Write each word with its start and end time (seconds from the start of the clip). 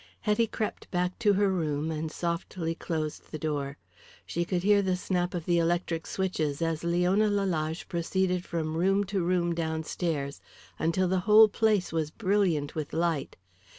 Hetty 0.21 0.47
crept 0.47 0.89
back 0.89 1.19
to 1.19 1.33
her 1.33 1.51
room 1.51 1.91
and 1.91 2.11
softly 2.11 2.73
closed 2.73 3.29
the 3.31 3.37
door. 3.37 3.77
She 4.25 4.45
could 4.45 4.63
hear 4.63 4.81
the 4.81 4.95
snap 4.95 5.35
of 5.35 5.45
the 5.45 5.59
electric 5.59 6.07
switches 6.07 6.59
as 6.59 6.83
Leona 6.83 7.27
Lalage 7.27 7.87
proceeded 7.87 8.43
from 8.43 8.77
room 8.77 9.03
to 9.03 9.23
room 9.23 9.53
downstairs 9.53 10.41
until 10.79 11.07
the 11.07 11.19
whole 11.29 11.47
place 11.47 11.93
was 11.93 12.09
brilliant 12.09 12.73
with 12.73 12.93
light. 12.93 13.35